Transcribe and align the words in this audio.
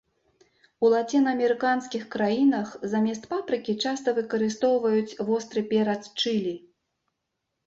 У 0.85 0.89
лацінаамерыканскіх 0.93 2.07
краінах 2.15 2.71
замест 2.93 3.23
папрыкі 3.35 3.77
часта 3.85 4.09
выкарыстоўваюць 4.21 5.17
востры 5.29 5.61
перац 5.77 6.01
чылі. 6.21 6.55